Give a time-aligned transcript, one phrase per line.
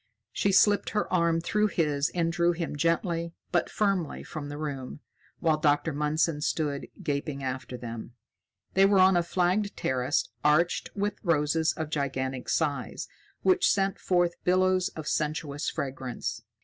[0.31, 5.01] She slipped her arm through his and drew him gently but firmly from the room,
[5.41, 5.93] while Dr.
[5.93, 8.13] Mundson stood gaping after them.
[8.73, 13.07] They were on a flagged terrace arched with roses of gigantic size,
[13.43, 16.41] which sent forth billows of sensuous fragrance.